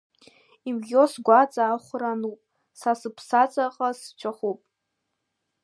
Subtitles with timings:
[0.69, 2.39] Имӷьо сгәаҵа ахәра ануп,
[2.79, 4.59] са сыԥсаҵаҟа сҵәахуп.